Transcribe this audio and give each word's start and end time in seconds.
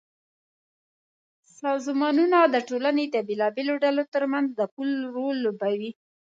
سازمانونه 1.59 2.39
د 2.53 2.55
ټولنې 2.67 3.05
د 3.09 3.15
بېلابېلو 3.27 3.73
ډلو 3.83 4.03
ترمنځ 4.13 4.47
د 4.59 4.61
پُل 4.73 4.89
رول 5.15 5.35
لوبوي. 5.45 5.91